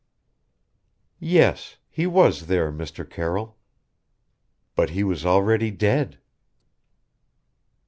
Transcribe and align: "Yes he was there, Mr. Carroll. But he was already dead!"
"Yes 1.19 1.77
he 1.87 2.07
was 2.07 2.47
there, 2.47 2.71
Mr. 2.71 3.07
Carroll. 3.07 3.55
But 4.73 4.89
he 4.89 5.03
was 5.03 5.27
already 5.27 5.69
dead!" 5.69 6.17